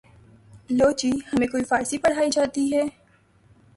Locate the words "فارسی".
1.63-1.97